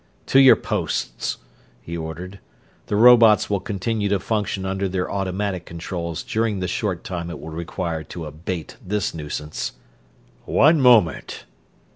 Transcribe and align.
"To 0.33 0.39
your 0.39 0.55
posts," 0.55 1.37
he 1.79 1.95
ordered. 1.95 2.39
"The 2.87 2.95
robots 2.95 3.51
will 3.51 3.59
continue 3.59 4.09
to 4.09 4.17
function 4.19 4.65
under 4.65 4.89
their 4.89 5.11
automatic 5.11 5.63
controls 5.67 6.23
during 6.23 6.59
the 6.59 6.67
short 6.67 7.03
time 7.03 7.29
it 7.29 7.37
will 7.39 7.51
require 7.51 8.03
to 8.05 8.25
abate 8.25 8.77
this 8.83 9.13
nuisance." 9.13 9.73
"_One 10.47 10.79
moment! 10.79 11.45